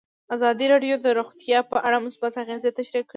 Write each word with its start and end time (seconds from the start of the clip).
ازادي 0.35 0.65
راډیو 0.73 0.95
د 1.05 1.07
روغتیا 1.19 1.59
په 1.71 1.77
اړه 1.87 1.97
مثبت 2.05 2.33
اغېزې 2.43 2.71
تشریح 2.79 3.03
کړي. 3.05 3.09